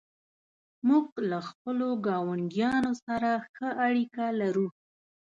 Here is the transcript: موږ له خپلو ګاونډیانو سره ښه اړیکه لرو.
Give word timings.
موږ 0.87 1.05
له 1.29 1.39
خپلو 1.49 1.87
ګاونډیانو 2.07 2.91
سره 3.05 3.31
ښه 3.53 3.69
اړیکه 3.87 4.25
لرو. 4.39 4.67